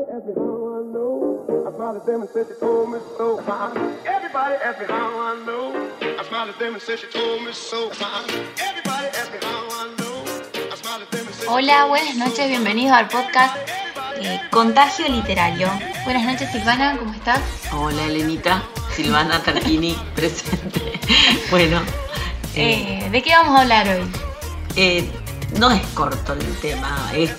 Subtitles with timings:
[0.00, 1.64] Everybody asked me how I know.
[1.68, 3.38] I smiled at them and said she told me so.
[4.06, 5.90] Everybody asked me how I know.
[6.18, 7.90] I smiled at them and said she told me so.
[7.90, 10.24] Everybody asked me how I know.
[10.72, 13.56] I smiled at them and said Hola, buenas noches, bienvenidos al podcast
[14.16, 15.68] eh, Contagio Literario.
[16.04, 17.40] Buenas noches, Silvana, ¿cómo estás?
[17.74, 18.62] Hola Elenita,
[18.94, 20.98] Silvana Tarquini presente.
[21.50, 21.80] Bueno,
[22.54, 24.10] eh, Eh, ¿De qué vamos a hablar hoy?
[24.76, 25.10] eh,
[25.58, 27.30] no es corto el tema, es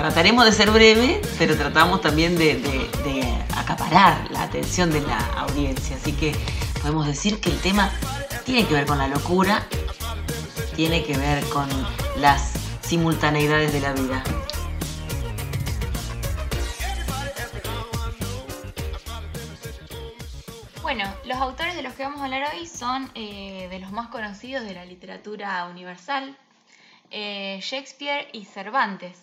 [0.00, 5.96] trataremos de ser breve, pero tratamos también de, de- acaparar la atención de la audiencia.
[5.96, 6.34] Así que
[6.80, 7.92] podemos decir que el tema
[8.44, 9.66] tiene que ver con la locura,
[10.74, 11.68] tiene que ver con
[12.16, 14.22] las simultaneidades de la vida.
[20.82, 24.08] Bueno, los autores de los que vamos a hablar hoy son eh, de los más
[24.08, 26.36] conocidos de la literatura universal,
[27.10, 29.16] eh, Shakespeare y Cervantes.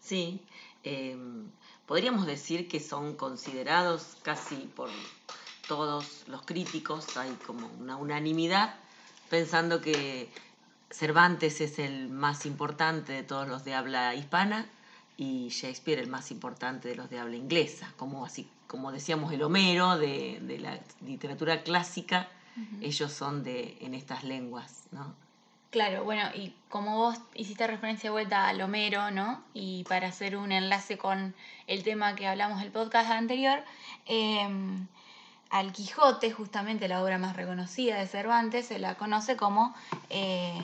[0.00, 0.40] Sí,
[0.84, 1.16] eh,
[1.86, 4.90] podríamos decir que son considerados casi por
[5.68, 8.74] todos los críticos, hay como una unanimidad,
[9.30, 10.28] pensando que
[10.90, 14.66] Cervantes es el más importante de todos los de habla hispana
[15.16, 19.42] y Shakespeare el más importante de los de habla inglesa, como así como decíamos el
[19.42, 22.28] Homero de, de la literatura clásica,
[22.80, 25.14] ellos son de en estas lenguas, ¿no?
[25.72, 29.42] Claro, bueno, y como vos hiciste referencia de vuelta al Homero, ¿no?
[29.54, 31.34] Y para hacer un enlace con
[31.66, 33.58] el tema que hablamos del podcast anterior,
[34.04, 34.46] eh,
[35.48, 39.74] al Quijote, justamente la obra más reconocida de Cervantes, se la conoce como
[40.10, 40.62] eh,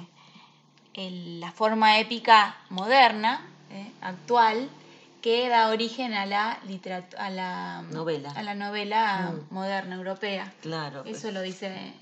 [0.93, 4.69] el- la forma épica moderna, eh, actual,
[5.23, 6.59] que da origen a la
[7.19, 8.31] a la Novela.
[8.33, 9.55] a la novela Mm.
[9.55, 10.53] moderna europea.
[10.61, 11.05] Claro.
[11.07, 11.95] Eso lo dice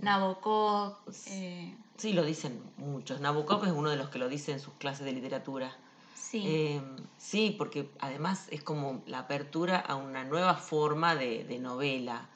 [0.00, 0.96] Nabokov.
[1.28, 3.20] eh, Sí, lo dicen muchos.
[3.20, 5.76] Nabokov es uno de los que lo dice en sus clases de literatura.
[6.14, 6.42] sí.
[6.46, 6.82] Eh,
[7.16, 12.28] sí, porque además es como la apertura a una nueva forma de, de novela.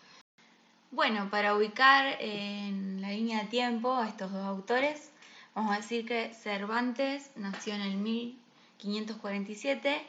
[0.90, 5.10] Bueno, para ubicar en la línea de tiempo a estos dos autores,
[5.54, 10.02] vamos a decir que Cervantes nació en el 1547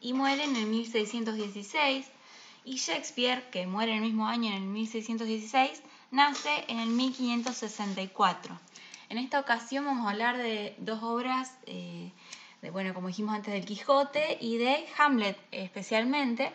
[0.00, 2.10] y muere en el 1616,
[2.64, 8.58] y Shakespeare, que muere el mismo año en el 1616, nace en el 1564.
[9.08, 12.10] En esta ocasión vamos a hablar de dos obras, eh,
[12.62, 16.52] de, bueno, como dijimos antes, del Quijote y de Hamlet especialmente,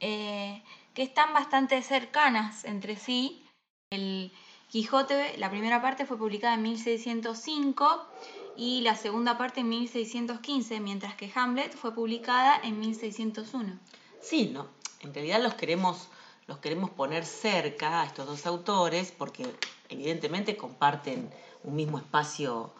[0.00, 0.62] eh,
[0.94, 3.44] que están bastante cercanas entre sí.
[3.90, 4.32] El
[4.68, 8.06] Quijote, la primera parte fue publicada en 1605
[8.56, 13.78] y la segunda parte en 1615, mientras que Hamlet fue publicada en 1601.
[14.20, 14.68] Sí, no.
[15.00, 16.08] En realidad los queremos,
[16.46, 19.46] los queremos poner cerca a estos dos autores porque
[19.88, 21.30] evidentemente comparten
[21.66, 22.70] un mismo espacio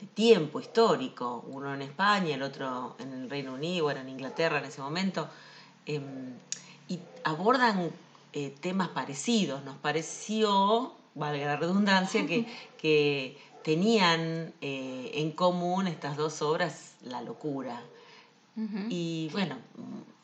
[0.00, 4.58] de tiempo histórico, uno en España, el otro en el Reino Unido, era en Inglaterra
[4.58, 5.28] en ese momento,
[5.84, 6.34] em,
[6.88, 7.90] y abordan
[8.32, 9.64] eh, temas parecidos.
[9.64, 12.46] Nos pareció, valga la redundancia, que,
[12.78, 17.82] que tenían eh, en común estas dos obras la locura.
[18.56, 18.86] Ujú.
[18.88, 19.56] Y bueno,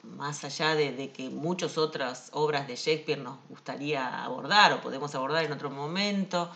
[0.03, 5.15] más allá de, de que muchas otras obras de Shakespeare nos gustaría abordar o podemos
[5.15, 6.50] abordar en otro momento,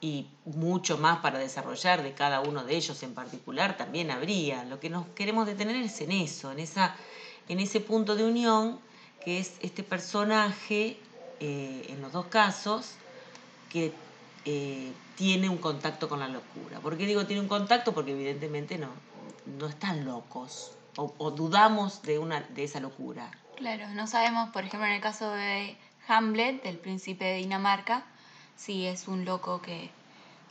[0.00, 4.64] y mucho más para desarrollar de cada uno de ellos en particular, también habría.
[4.64, 6.94] Lo que nos queremos detener es en eso, en, esa,
[7.48, 8.78] en ese punto de unión
[9.24, 10.98] que es este personaje,
[11.40, 12.92] eh, en los dos casos,
[13.70, 13.92] que
[14.44, 16.78] eh, tiene un contacto con la locura.
[16.80, 17.92] ¿Por qué digo tiene un contacto?
[17.92, 18.90] Porque evidentemente no,
[19.58, 23.30] no están locos o, o dudamos de, una, de esa locura.
[23.56, 25.76] Claro, no sabemos, por ejemplo, en el caso de
[26.06, 28.04] Hamlet, del príncipe de Dinamarca,
[28.56, 29.90] si es un loco que,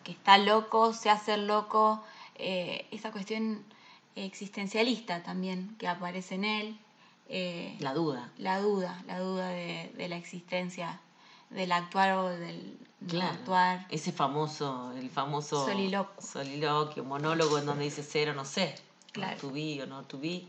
[0.03, 2.03] que está loco, se hace loco,
[2.35, 3.63] eh, esa cuestión
[4.15, 6.77] existencialista también que aparece en él,
[7.27, 8.31] eh, La duda.
[8.37, 10.99] la duda, la duda de, de la existencia
[11.49, 13.85] del actuar o del no actuar.
[13.89, 16.21] Ese famoso, el famoso Soliloquio.
[16.21, 18.79] soliloquio, monólogo en donde dice ser o no ser.
[19.11, 19.37] Claro.
[19.39, 20.43] To be o no to be.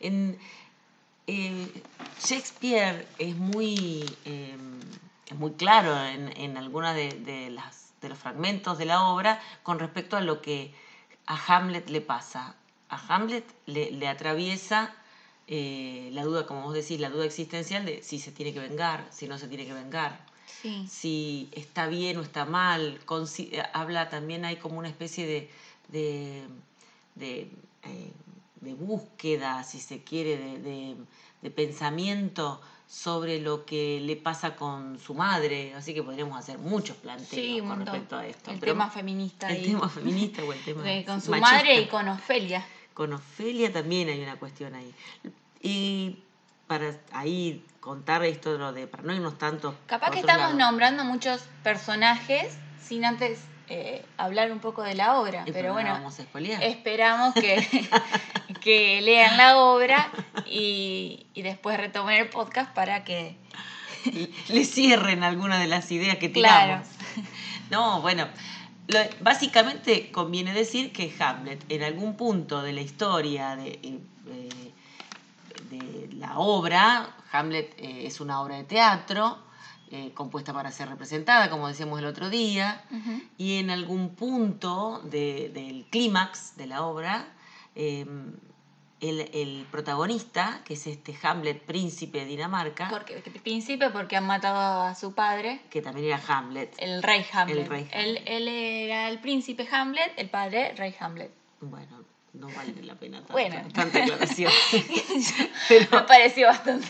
[0.00, 0.38] En,
[1.26, 1.82] eh,
[2.22, 4.56] Shakespeare es muy, eh,
[5.32, 9.40] es muy claro en, en algunos de, de las, de los fragmentos de la obra
[9.62, 10.74] con respecto a lo que
[11.26, 12.54] a Hamlet le pasa.
[12.88, 14.94] A Hamlet le, le atraviesa
[15.46, 19.06] eh, la duda, como vos decís, la duda existencial de si se tiene que vengar,
[19.10, 23.00] si no se tiene que vengar Sí, si está bien o está mal.
[23.38, 25.50] Eh, habla también, hay como una especie de,
[25.88, 26.42] de,
[27.14, 27.50] de,
[27.84, 28.12] eh,
[28.60, 30.36] de búsqueda, si se quiere,
[31.42, 32.60] de pensamiento
[32.92, 35.74] sobre lo que le pasa con su madre.
[35.74, 37.86] Así que podríamos hacer muchos planteos sí, con montón.
[37.86, 38.50] respecto a esto.
[38.50, 39.48] El Pero tema feminista.
[39.48, 41.52] el tema feminista o el tema De- con su machista.
[41.56, 42.64] madre y con Ofelia.
[42.92, 44.92] Con Ofelia también hay una cuestión ahí.
[45.62, 46.18] Y
[46.66, 49.74] para ahí contar esto de lo de, para no irnos tanto.
[49.86, 50.58] Capaz que estamos lado.
[50.58, 53.40] nombrando muchos personajes sin antes
[53.74, 56.22] eh, hablar un poco de la obra, Y pero no bueno, vamos a
[56.62, 57.88] esperamos que,
[58.60, 60.10] que lean la obra
[60.46, 63.36] y, y después retomen el podcast para que...
[64.48, 66.82] le cierren alguna de las ideas que Claro.
[66.82, 66.88] tiramos.
[67.70, 68.28] No, bueno,
[68.88, 74.72] lo- básicamente conviene decir que Hamlet en algún punto de la historia de, eh,
[75.70, 79.38] de la obra, Hamlet eh, es una obra de teatro
[79.92, 82.82] eh, compuesta para ser representada, como decíamos el otro día,
[83.38, 87.26] y en algún punto de- del clímax de la obra,
[87.76, 88.06] eh,
[89.00, 94.26] el, el protagonista, que es este Hamlet, príncipe de Dinamarca, Porque, que príncipe porque han
[94.26, 96.72] matado a su padre, que también era Hamlet.
[96.78, 97.58] el rey Hamlet.
[97.58, 101.32] El rey Él, él era el príncipe Hamlet, el padre rey Hamlet.
[101.60, 102.01] Bueno,
[102.34, 103.56] no vale la pena tanta, Bueno.
[103.74, 104.50] tanta aclaración.
[104.72, 104.82] Me
[105.68, 106.88] Pero, pareció bastante.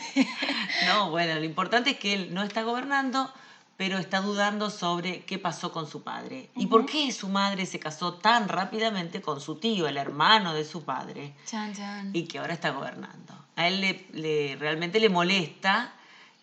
[0.86, 3.32] no, bueno, lo importante es que él no está gobernando,
[3.76, 6.50] pero está dudando sobre qué pasó con su padre.
[6.54, 10.64] ¿Y por qué su madre se casó tan rápidamente con su tío, el hermano de
[10.64, 11.34] su padre?
[11.46, 12.10] Chan, chan.
[12.12, 13.34] y que ahora está gobernando.
[13.56, 15.92] A él le, le- realmente le molesta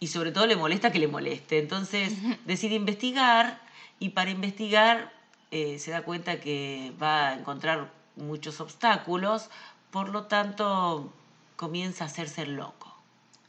[0.01, 1.59] y sobre todo le molesta que le moleste.
[1.59, 2.13] Entonces
[2.45, 3.61] decide investigar
[3.99, 5.11] y para investigar
[5.51, 9.49] eh, se da cuenta que va a encontrar muchos obstáculos,
[9.91, 11.11] por lo tanto
[11.55, 12.93] comienza a hacerse el loco.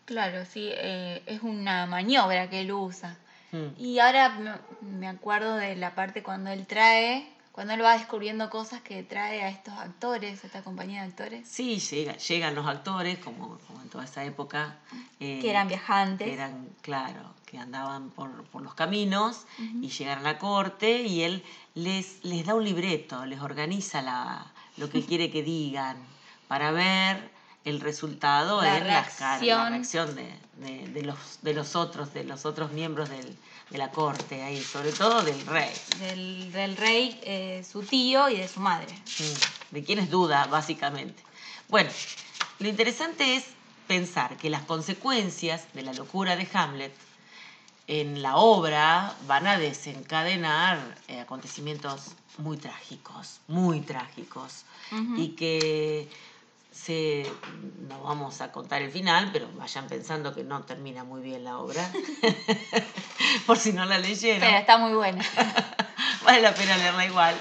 [0.05, 3.17] Claro, sí, eh, es una maniobra que él usa.
[3.53, 3.67] Mm.
[3.81, 8.81] Y ahora me- acuerdo de la parte cuando él trae, cuando él va descubriendo cosas
[8.81, 13.19] que trae a estos actores, a esta compañía de actores, Sí, llega- llegan los actores,
[13.19, 14.77] como, como en toda esa época.
[15.21, 16.27] eh, que eran viajantes.
[16.27, 21.23] que eran, claro, que andaban por, por los caminos y llegan a la corte y
[21.23, 21.45] él
[21.75, 24.47] les, les da un libreto, les organiza la,
[24.81, 25.97] lo que quiere que digan
[26.49, 27.31] para ver
[27.65, 30.15] el resultado La en las caras, la reacción.
[30.17, 33.37] de, de- de los, de los otros, de los otros miembros del-
[33.71, 35.71] de la corte ahí, sobre todo del rey.
[36.01, 38.93] Del, del rey, eh, su tío y de su madre.
[38.93, 41.23] Mm, de quienes duda, básicamente.
[41.69, 41.91] Bueno,
[42.59, 43.45] lo interesante es
[43.87, 46.93] pensar que las consecuencias de la locura de Hamlet
[47.91, 50.79] en la obra van a desencadenar
[51.09, 54.65] eh, acontecimientos muy trágicos, muy trágicos,
[55.17, 56.09] y que
[56.71, 57.27] se,
[57.89, 61.59] no vamos a contar el final, pero vayan pensando que no termina muy bien la
[61.59, 61.91] obra,
[63.47, 65.25] por si no la leyeron Pero está muy buena.
[66.25, 67.35] vale la pena leerla igual.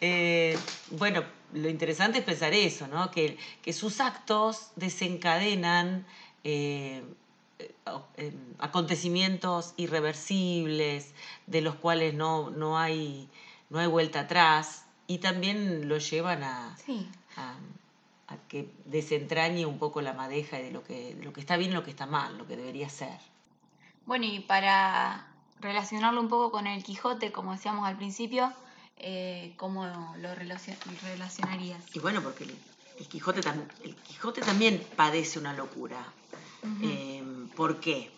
[0.00, 0.56] Eh,
[0.92, 3.10] bueno, lo interesante es pensar eso, ¿no?
[3.10, 6.06] Que, que sus actos desencadenan
[6.44, 7.02] eh,
[7.60, 7.74] eh,
[8.16, 11.12] eh, acontecimientos irreversibles,
[11.46, 13.28] de los cuales no, no, hay,
[13.68, 17.08] no hay vuelta atrás, y también lo llevan a, Sí.
[17.36, 17.54] a,
[18.32, 21.72] a que desentrañe un poco la madeja de lo que, de lo que está bien
[21.72, 23.18] y lo que está mal, lo que debería ser.
[24.06, 25.26] Bueno, y para
[25.60, 28.52] relacionarlo un poco con el Quijote, como decíamos al principio,
[28.96, 31.82] eh, ¿cómo lo relacion- relacionarías?
[31.94, 32.56] Y bueno, porque el,
[32.98, 33.40] el Quijote,
[33.84, 36.04] el Quijote también padece una locura.
[36.82, 37.09] Eh,
[37.60, 38.10] ¿Por qué?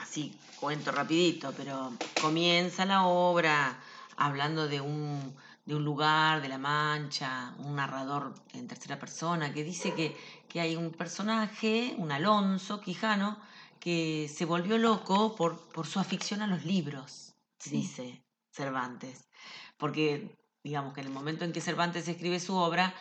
[0.00, 3.80] Así cuento rapidito, pero comienza la obra
[4.16, 5.34] hablando de un,
[5.64, 10.16] de un lugar de la Mancha, un narrador en tercera persona que dice que,
[10.48, 13.40] que hay un personaje, un Alonso Quijano,
[13.80, 17.70] que se volvió loco por, por su afición a los libros, Sí.
[17.78, 19.28] dice Cervantes.
[19.76, 22.94] Porque, digamos que en el momento en que Cervantes escribe su obra,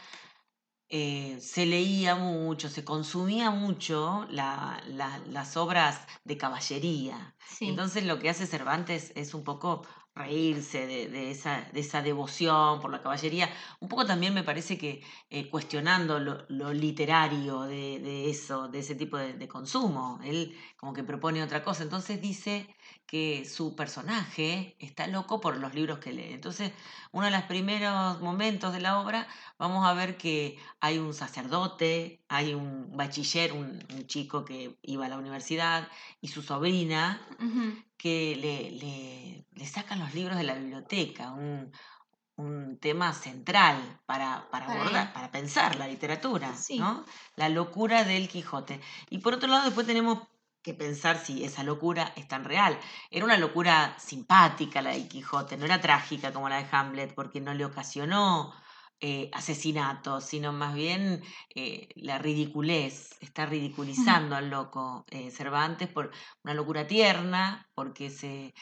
[0.96, 7.36] eh, se leía mucho, se consumía mucho la- la- las obras de caballería.
[7.48, 7.68] Sí.
[7.70, 9.86] Entonces lo que hace Cervantes es un poco
[10.16, 14.78] reírse de, de esa, de esa devoción por la caballería, un poco también me parece
[14.78, 20.20] que eh, cuestionando lo, lo literario de, de eso, de ese tipo de, de consumo.
[20.24, 22.68] Él como que propone otra cosa, entonces dice
[23.06, 26.34] que su personaje está loco por los libros que lee.
[26.34, 26.72] Entonces,
[27.12, 29.28] uno de los primeros momentos de la obra,
[29.60, 35.06] vamos a ver que hay un sacerdote, hay un bachiller, un, un chico que iba
[35.06, 35.88] a la universidad,
[36.22, 37.22] y su sobrina,
[37.98, 41.72] que le, le- le sacan los libros de la biblioteca, un,
[42.36, 46.80] un tema central para, para Para abordar, para pensar la literatura, Sí.
[46.80, 47.06] ¿no?
[47.36, 48.82] La locura del Quijote.
[49.12, 50.20] Y por otro lado, después tenemos
[50.64, 52.80] que pensar si esa locura es tan real.
[53.12, 57.42] Era una locura simpática la del Quijote, no era trágica como la de Hamlet, porque
[57.42, 58.54] no le ocasionó
[59.06, 61.22] eh, asesinatos, sino más bien
[61.54, 68.54] eh, la ridiculez, está ridiculizando al loco eh, Cervantes por una locura tierna, porque se,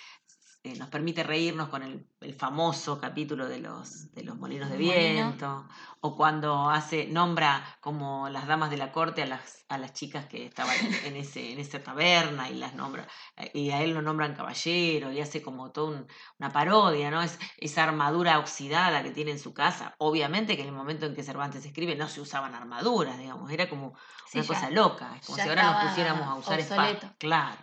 [0.63, 4.77] eh, nos permite reírnos con el, el famoso capítulo de los, de los molinos de
[4.77, 5.01] Molino.
[5.01, 5.67] viento,
[6.01, 10.27] o cuando hace, nombra como las damas de la corte a las, a las chicas
[10.27, 10.75] que estaban
[11.05, 15.11] en, ese, en esa taberna y las nombra, eh, y a él lo nombran caballero,
[15.11, 17.21] y hace como toda un- una parodia, ¿no?
[17.23, 19.95] Es, esa armadura oxidada que tiene en su casa.
[19.97, 23.67] Obviamente que en el momento en que Cervantes escribe no se usaban armaduras, digamos, era
[23.67, 23.95] como
[24.27, 26.89] Sí, una ya- cosa loca, es como si ahora nos pusiéramos a usar espada.
[26.91, 27.15] obsoleto.
[27.17, 27.57] Claro,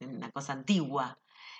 [0.00, 1.18] una cosa antigua.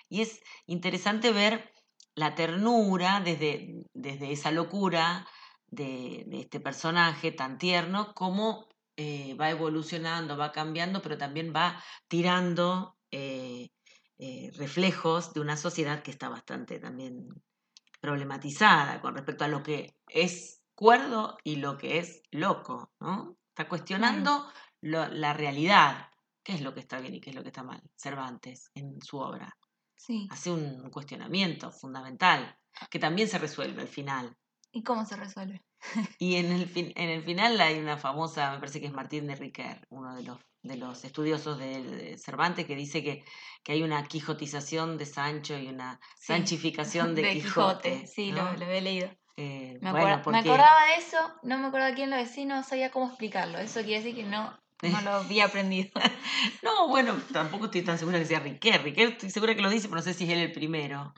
[0.09, 1.71] Y es interesante ver
[2.15, 5.27] la ternura desde, desde esa locura
[5.67, 11.83] de, de este personaje tan tierno, cómo eh, va evolucionando, va cambiando, pero también va
[12.07, 13.69] tirando eh,
[14.17, 17.29] eh, reflejos de una sociedad que está bastante también
[18.01, 23.37] problematizada con respecto a lo que es cuerdo y lo que es loco, ¿no?
[23.49, 24.45] Está cuestionando
[24.81, 26.07] lo- la realidad,
[26.43, 29.01] qué es lo que está bien y qué es lo que está mal, Cervantes en
[29.01, 29.55] su obra
[29.97, 30.27] Sí.
[30.31, 32.57] hace un cuestionamiento fundamental
[32.89, 34.35] que también se resuelve al final.
[34.71, 35.63] ¿Y cómo se resuelve?
[36.19, 39.27] Y en el, fin- en el final hay una famosa, me parece que es Martín
[39.27, 43.23] de Riquer, uno de los, de los estudiosos de, Cervantes, que dice que,
[43.63, 48.07] que hay una quijotización de Sancho y una Sí, sanchificación de, Quijote.
[48.07, 48.51] Sí, ¿no?
[48.53, 49.09] lo, lo he leído.
[49.35, 52.45] Eh, Me, bueno, acuer- me porque- acordaba de eso, no me acordaba quién lo decía,
[52.45, 53.59] no sabía cómo explicarlo.
[53.59, 55.89] Eso quiere decir que no, no lo había aprendido.
[56.61, 58.83] No, bueno, tampoco estoy tan segura que sea Riquer.
[58.83, 61.13] Riquer estoy segura que lo dice, pero no sé si es él el primero.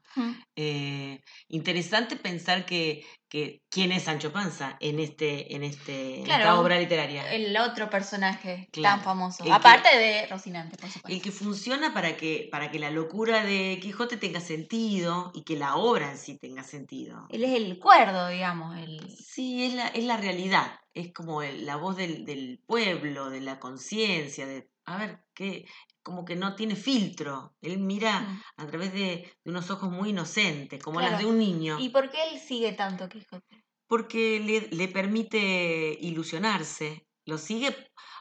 [0.56, 6.60] Eh, interesante pensar que, que quién es Sancho Panza en este en este en esta
[6.60, 8.96] obra literaria El otro personaje Claro.
[8.98, 9.44] tan famoso.
[9.44, 11.16] El que- Aparte de Rocinante, por supuesto.
[11.16, 15.58] el que funciona para que para que la locura de Quijote tenga sentido y que
[15.58, 18.78] la obra en sí tenga sentido Él es el cuerdo, digamos.
[18.78, 19.02] El...
[19.18, 23.42] sí es la es la realidad es como el- la voz del, del pueblo de
[23.42, 25.66] la conciencia de a ver qué
[26.02, 28.42] como que no tiene filtro él mira Mm.
[28.58, 31.26] a través de, de unos ojos muy inocentes como las Claro.
[31.26, 33.64] de un niño ¿Y por qué él sigue tanto Quijote?
[33.88, 37.76] porque le, le permite ilusionarse, lo sigue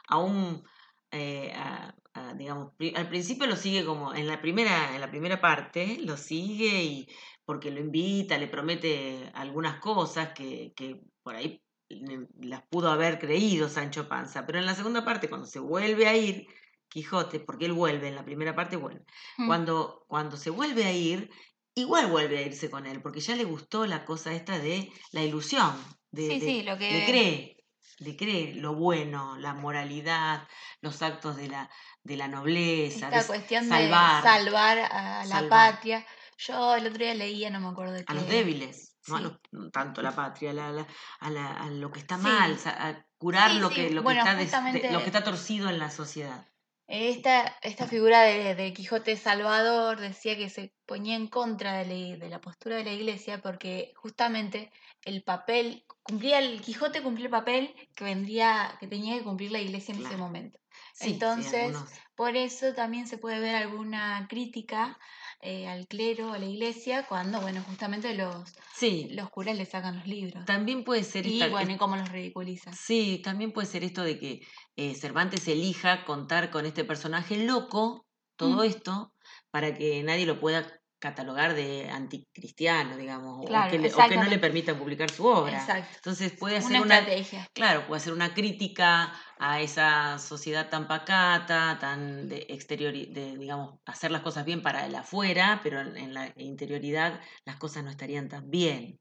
[0.07, 0.63] aún,
[1.11, 5.39] eh, a- a, digamos, al principio lo sigue como, en la primera, en la primera
[5.39, 7.07] parte, lo sigue y
[7.45, 13.67] porque lo invita, le promete algunas cosas que, que por ahí las pudo haber creído
[13.69, 16.47] Sancho Panza, pero en la segunda parte, cuando se vuelve a ir,
[16.87, 19.03] Quijote, porque él vuelve, en la primera parte vuelve,
[19.37, 19.47] Mm.
[19.47, 21.29] cuando, cuando se vuelve a ir,
[21.75, 25.21] igual vuelve a irse con él, porque ya le gustó la cosa esta de la
[25.23, 25.75] ilusión,
[26.11, 27.57] de, Sí, de- sí, lo que- le cree,
[27.99, 30.47] le cree lo bueno, la moralidad,
[30.81, 31.69] los actos de la,
[32.03, 35.73] de la nobleza, Esta de cuestión salvar de salvar a la salvar.
[35.73, 36.05] patria.
[36.37, 38.11] Yo el otro día leía, no me acuerdo de qué.
[38.11, 40.87] a los débiles, no, a los- tanto la patria, la- la-
[41.19, 44.19] a, la- a lo que está mal, a curar Sí, lo, que, lo, que bueno,
[44.21, 46.45] está des- de- justamente- lo que está torcido en la sociedad.
[46.91, 52.17] Esta, esta figura de, de Quijote Salvador decía que se ponía en contra de la,
[52.17, 54.71] de la postura de la iglesia porque justamente
[55.03, 59.59] el papel, cumplía el Quijote cumplía el papel que vendría, que tenía que cumplir la
[59.59, 60.57] iglesia en ese momento.
[60.93, 61.77] Sí, Entonces,
[62.15, 64.97] Por eso también se puede ver alguna crítica
[65.41, 69.95] eh, al clero, a la iglesia, cuando, bueno, justamente los, sí, los curas le sacan
[69.97, 70.45] los libros.
[70.45, 72.73] también puede ser Y esta- bueno, y cómo los ridiculizan.
[72.73, 74.41] Sí, también puede ser esto de que
[74.75, 78.05] eh, Cervantes elija contar con este personaje loco,
[78.37, 78.67] todo Mm.
[78.67, 79.13] esto,
[79.51, 84.25] para que nadie lo pueda catalogar de anticristiano, digamos, o que le- o, que, no
[84.25, 85.57] le permita publicar su obra.
[85.57, 85.89] Exacto.
[85.95, 87.47] Entonces puede hacer Una una, estrategia.
[87.53, 93.79] claro, puede hacer una crítica a esa sociedad tan pacata, tan de exterior, de, digamos,
[93.85, 98.27] hacer las cosas bien para el afuera, pero en, la interioridad las cosas no estarían
[98.27, 98.99] tan bien.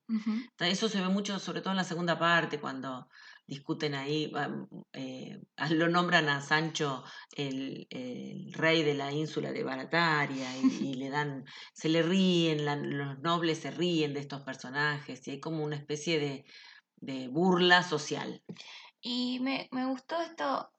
[0.61, 3.09] Eso se ve mucho, sobre todo en la segunda parte, cuando
[3.49, 4.31] discuten ahí,
[4.93, 5.41] eh,
[5.71, 7.03] lo nombran a Sancho
[7.37, 12.65] el, el rey de la ínsula de Barataria y, y le dan, se le ríen,
[12.65, 16.45] la- los nobles se ríen de estos personajes y hay como una especie de,
[16.97, 18.43] de burla social.
[19.01, 20.71] Y me, me gustó esto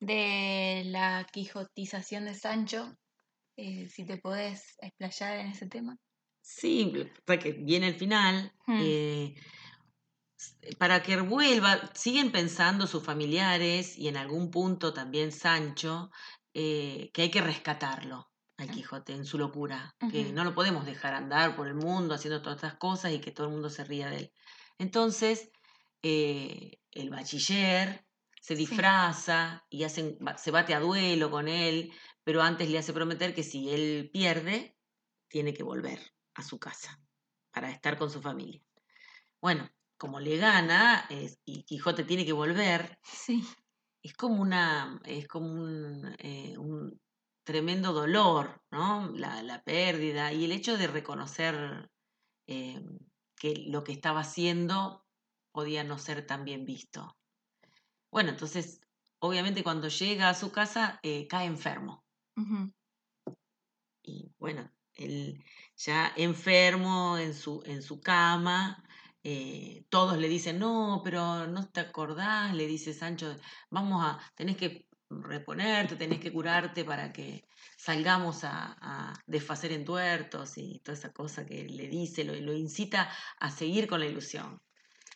[0.00, 2.96] de la quijotización de Sancho.
[3.56, 5.96] eh, si te podés explayar en ese tema.
[6.40, 6.92] Sí,
[7.38, 8.52] que viene el final.
[8.66, 8.80] Hmm.
[8.80, 9.34] eh,
[10.78, 16.10] para que vuelva, siguen pensando sus familiares y en algún punto también Sancho,
[16.54, 21.14] eh, que hay que rescatarlo al Quijote en su locura, que no lo podemos dejar
[21.14, 24.10] andar por el mundo haciendo todas estas cosas y que todo el mundo se ría
[24.10, 24.32] de él.
[24.78, 25.50] Entonces,
[26.02, 28.06] eh, el bachiller
[28.40, 28.64] se Sí.
[28.66, 31.92] disfraza y hacen, se bate a duelo con él,
[32.24, 34.76] pero antes le hace prometer que si él pierde,
[35.28, 36.00] tiene que volver
[36.34, 37.00] a su casa
[37.52, 38.62] para estar con su familia.
[39.40, 43.44] Bueno, como le gana es- y Quijote tiene que volver, Sí.
[44.02, 47.00] es como una, es como un, eh, un
[47.44, 49.10] tremendo dolor, ¿no?
[49.14, 51.88] La, la pérdida y el hecho de reconocer
[52.46, 52.80] eh,
[53.36, 55.04] que lo que estaba haciendo
[55.52, 57.16] podía no ser tan bien visto.
[58.10, 58.80] Bueno, entonces,
[59.20, 62.04] obviamente cuando llega a su casa, eh, cae enfermo.
[64.02, 65.42] Y bueno, él
[65.76, 68.82] ya enfermo en su, en su cama,
[69.30, 73.34] eh, todos le dicen, no, pero no te acordás, le dice Sancho,
[73.70, 77.44] vamos a, tenés que reponerte, tenés que curarte para que
[77.76, 83.10] salgamos a, a desfacer entuertos y toda esa cosa que le dice, lo, lo incita
[83.40, 84.60] a seguir con la ilusión.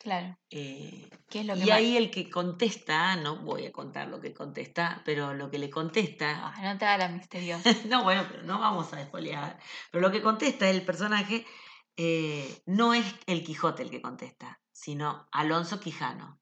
[0.00, 0.36] Claro.
[0.50, 4.08] Eh, ¿Qué es lo que y más- ahí el que contesta, no voy a contar
[4.08, 7.62] lo que contesta, pero lo que le contesta, Ah, no te haga la misteriosa.
[7.88, 9.58] no, bueno, pero no vamos a despolear.
[9.90, 11.46] Pero lo que contesta el personaje
[11.96, 16.40] eh, no es el Quijote el que contesta, sino Alonso Quijano.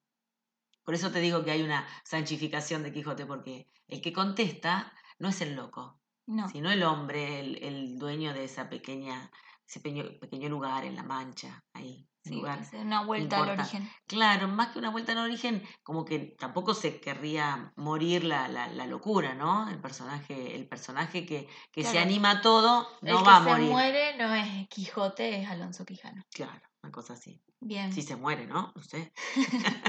[0.84, 5.28] Por eso te digo que hay una sanchificación de Quijote, porque el que contesta no
[5.28, 6.48] es el loco, No.
[6.48, 9.30] sino el hombre, el, el dueño de esa pequeña,
[9.66, 12.09] ese pequeño, pequeño lugar en la Mancha, ahí.
[12.22, 13.90] Sí, lugar una vuelta al origen.
[14.06, 18.68] Claro, más que una vuelta al origen, como que tampoco se querría morir la, la,
[18.68, 19.68] la locura, ¿no?
[19.70, 23.44] El personaje, el personaje que, que se anima a todo no el va a que
[23.44, 23.70] se morir.
[23.70, 26.22] muere no es Quijote, es Alonso Quijano.
[26.30, 27.40] Claro, una cosa así.
[27.60, 27.92] Bien.
[27.92, 28.72] Si se muere, ¿no?
[28.74, 29.12] No sé.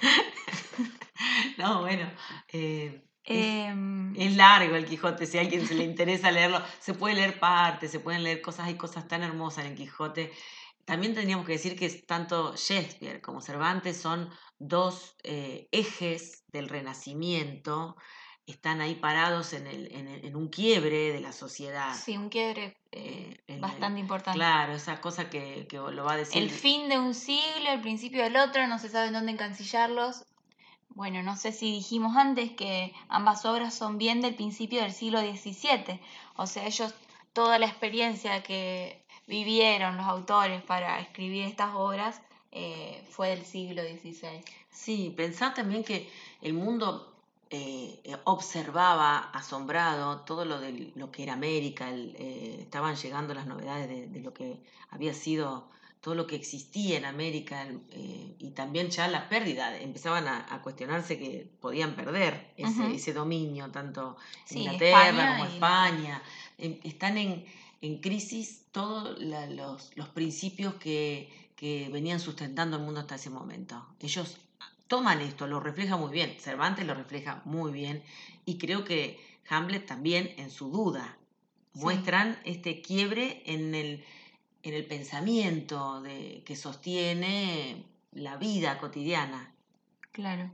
[1.58, 2.10] no, bueno.
[2.52, 6.94] eh, es, Em, es largo el Quijote, si a alguien se le interesa leerlo, se
[6.94, 10.32] puede leer partes, se pueden leer cosas, hay cosas tan hermosas en el Quijote.
[10.86, 17.96] También tendríamos que decir que tanto Shakespeare como Cervantes son dos eh, ejes del Renacimiento,
[18.46, 21.92] están ahí parados en, el, en, el- en un quiebre de la sociedad.
[21.92, 24.38] sí, un quiebre eh, Eh, el- bastante importante.
[24.38, 26.40] Claro, esa cosa que, que lo va a decir.
[26.40, 30.24] El fin de un siglo, el principio del otro, no se sabe en dónde encancillarlos.
[30.90, 35.20] Bueno, no sé si dijimos antes que ambas obras son bien del principio del siglo
[35.20, 36.00] XVII.
[36.36, 36.94] O sea, ellos,
[37.32, 42.20] toda la experiencia que vivieron los autores para escribir estas obras
[42.52, 44.42] eh, fue del siglo XVI.
[44.70, 46.08] Sí, pensar también que
[46.42, 47.12] el mundo
[47.50, 53.46] eh, observaba asombrado todo lo de lo que era América, el, eh, estaban llegando las
[53.46, 54.58] novedades de, de lo que
[54.90, 55.68] había sido
[56.00, 60.62] todo lo que existía en América eh, y también ya la pérdida, empezaban a, a
[60.62, 66.22] cuestionarse que podían perder ese, dominio, tanto Sí, Inglaterra España como y- España,
[66.58, 67.44] em, están en,
[67.80, 73.86] en crisis todos los, los principios que, que venían sustentando el mundo hasta ese momento.
[74.00, 74.38] Ellos
[74.88, 78.02] toman esto, lo refleja muy bien, Cervantes lo refleja muy bien
[78.44, 81.16] y creo que Hamlet también en su duda
[81.74, 81.80] Sí.
[81.84, 84.02] muestran este quiebre en el,
[84.62, 89.52] en el pensamiento de, que sostiene la vida cotidiana.
[90.12, 90.50] Claro.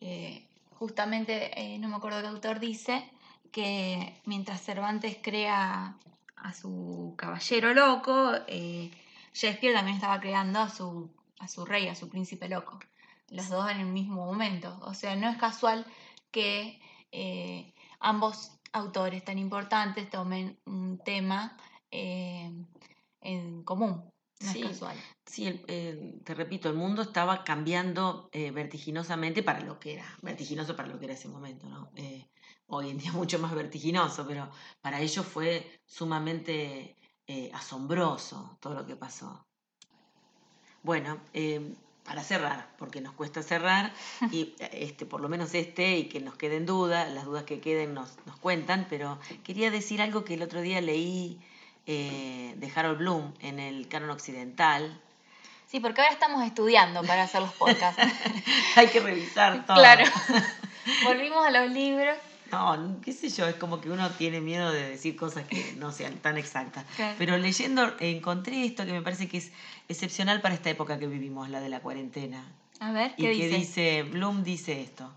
[0.00, 3.04] Eh, justamente, eh, no me acuerdo qué autor dice
[3.52, 5.96] que mientras Cervantes crea
[6.42, 8.90] a su caballero loco, eh,
[9.34, 12.78] Shakespeare también estaba creando a su, a su rey, a su príncipe loco.
[13.28, 14.78] Los dos en el mismo momento.
[14.82, 15.86] O sea, no es casual
[16.30, 16.80] que
[17.12, 21.56] eh, ambos autores tan importantes tomen un tema
[21.90, 22.52] eh,
[23.20, 24.10] en común.
[24.40, 24.62] No Sí.
[24.62, 24.96] es casual.
[25.26, 30.88] Sí, el- te repito, el mundo estaba cambiando vertiginosamente para lo que era, vertiginoso para
[30.88, 31.90] lo que era ese momento, ¿no?
[32.70, 34.48] Hoy en día mucho más vertiginoso, pero
[34.80, 39.44] para ellos fue sumamente eh, asombroso todo lo que pasó.
[40.82, 43.92] Bueno, eh, para cerrar, porque nos cuesta cerrar,
[44.32, 47.60] y eh, este, por lo menos este, y que nos queden dudas, las dudas que
[47.60, 51.38] queden nos, nos cuentan, pero quería decir algo que el otro día leí
[51.86, 55.00] eh, de Harold Bloom en el canon occidental.
[55.66, 58.02] Sí, porque ahora estamos estudiando para hacer los podcasts.
[58.76, 59.76] Hay que revisar todo.
[59.76, 60.04] Claro.
[61.04, 62.16] Volvimos a los libros.
[62.52, 65.92] No, qué sé yo, es como que uno tiene miedo de decir cosas que no
[65.92, 66.84] sean tan exactas.
[66.96, 67.14] Claro.
[67.18, 69.52] Pero leyendo encontré esto que me parece que es
[69.88, 72.44] excepcional para esta época que vivimos, la de la cuarentena.
[72.80, 73.56] A ver, Y ¿qué que dice?
[73.58, 75.12] dice, Bloom dice esto.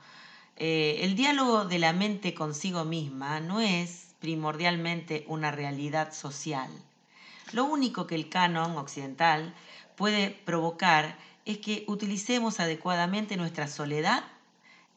[0.57, 6.69] eh, el diálogo de la mente consigo misma no es primordialmente una realidad social.
[7.51, 9.53] Lo único que el canon occidental
[9.95, 14.23] puede provocar es que utilicemos adecuadamente nuestra soledad,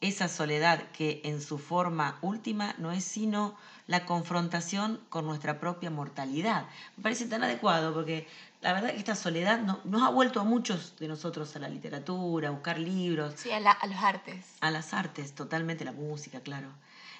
[0.01, 3.55] esa soledad que en su forma última no es sino
[3.87, 6.65] la confrontación con nuestra propia mortalidad.
[6.97, 8.27] Me parece tan adecuado porque
[8.61, 11.69] la verdad que esta soledad no- nos ha vuelto a muchos de nosotros a la
[11.69, 14.45] literatura, a buscar libros, Sí, a, la- a los artes.
[14.59, 16.67] a las artes, totalmente la música, claro.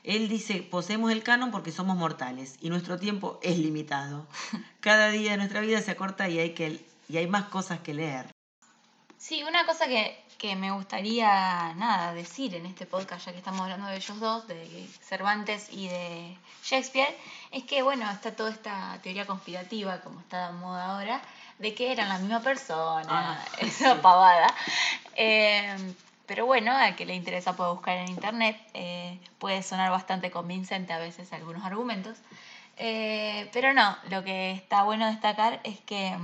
[0.03, 4.27] Él dice, poseemos el canon porque somos mortales y nuestro tiempo es limitado.
[4.81, 7.93] Cada día de nuestra vida se acorta y hay, que, y hay más cosas que
[7.93, 8.27] leer.
[9.17, 13.61] Sí, una cosa que, que me gustaría nada decir en este podcast, ya que estamos
[13.61, 17.15] hablando de ellos dos, de Cervantes y de Shakespeare,
[17.51, 21.21] es que bueno, está toda esta teoría conspirativa, como está de moda ahora,
[21.57, 23.99] de que eran la misma persona, Ah, esa sí.
[24.01, 24.53] pavada.
[25.15, 25.75] Eh,
[26.27, 30.93] pero bueno, al que le interesa puede buscar en internet, eh, puede sonar bastante convincente
[30.93, 32.17] a veces algunos argumentos.
[32.77, 36.15] Eh, pero no, lo que está bueno destacar es que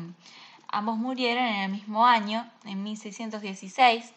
[0.73, 4.11] ambos murieron en el mismo año, en 1616.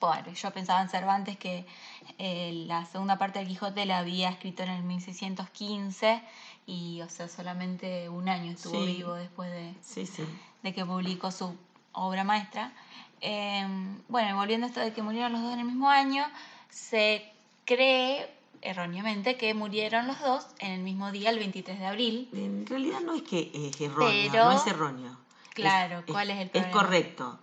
[0.00, 1.66] Bueno, yo pensaba en Cervantes que
[2.18, 6.22] eh, la segunda parte del Quijote la había escrito en el 1615
[6.66, 8.96] y, o sea, solamente un año estuvo Sí.
[8.96, 10.24] vivo después de, Sí, sí.
[10.62, 11.54] de que publicó su
[11.92, 12.72] obra maestra.
[13.20, 13.66] Eh,
[14.08, 16.24] bueno, volviendo a esto de que murieron los dos en el mismo año,
[16.70, 17.30] se
[17.64, 18.30] cree
[18.62, 22.28] erróneamente que murieron los dos en el mismo día, el 23 de abril.
[22.32, 25.25] En realidad no es que es erróneo, Pero- no es erróneo.
[25.62, 26.72] Claro, ¿cuál es el Es problema?
[26.72, 27.38] correcto.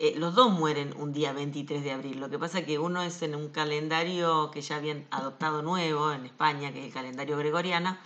[0.00, 2.20] Eh, los dos mueren un día 23 de abril.
[2.20, 6.12] Lo que pasa es que uno es en un calendario que ya habían adoptado nuevo
[6.12, 7.96] en España, que es el calendario gregoriano,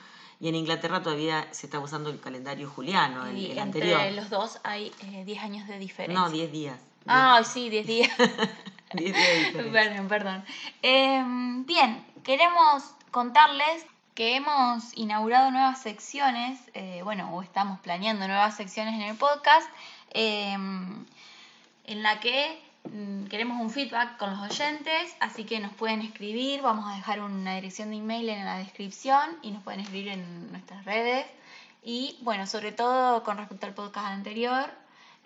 [0.40, 4.12] y en Inglaterra todavía se está usando el calendario juliano, el, y el entre anterior.
[4.16, 6.18] los dos hay eh, 10 años de diferencia.
[6.20, 6.78] No, 10 días.
[7.06, 8.10] Ah, sí, 10 días.
[8.94, 9.72] 10 días de diferencia.
[9.72, 10.44] perdón, perdón.
[10.82, 11.22] Eh,
[11.66, 18.94] bien, queremos contarles que hemos inaugurado nuevas secciones, eh, bueno, o estamos planeando nuevas secciones
[18.94, 19.68] en el podcast,
[20.10, 26.02] eh, en la que mm, queremos un feedback con los oyentes, así que nos pueden
[26.02, 30.08] escribir, vamos a dejar una dirección de email en la descripción y nos pueden escribir
[30.08, 31.26] en nuestras redes.
[31.82, 34.70] Y bueno, sobre todo con respecto al podcast anterior,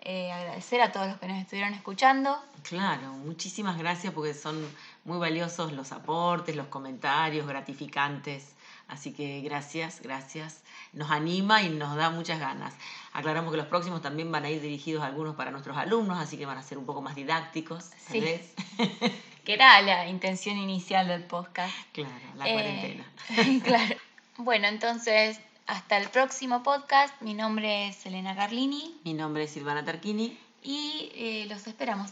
[0.01, 2.41] eh, agradecer a todos los que nos estuvieron escuchando.
[2.63, 4.65] Claro, muchísimas gracias porque son
[5.03, 8.55] muy valiosos los aportes, los comentarios gratificantes.
[8.87, 10.63] Así que gracias, gracias.
[10.93, 12.73] Nos anima y nos da muchas ganas.
[13.13, 16.45] Aclaramos que los próximos también van a ir dirigidos algunos para nuestros alumnos, así que
[16.45, 18.19] van a ser un poco más didácticos, tal Sí.
[18.21, 18.53] vez.
[19.43, 21.73] que era la intención inicial del podcast.
[21.91, 23.05] claro, la Eh, cuarentena.
[23.63, 23.95] claro.
[24.39, 27.19] Bueno, entonces, hasta el próximo podcast.
[27.23, 30.37] Mi nombre es Elena Carlini Mi nombre es Silvana Tarquini.
[30.63, 32.11] y eh, los esperamos.